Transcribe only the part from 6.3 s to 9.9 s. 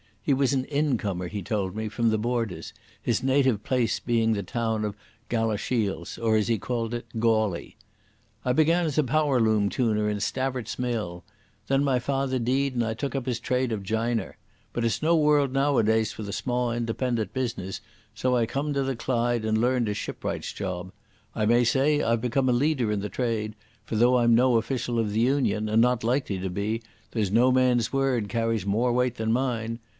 as he called it, "Gawly". "I began as a powerloom